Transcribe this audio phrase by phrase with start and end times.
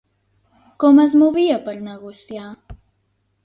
[0.83, 2.51] Com es movia per negociar?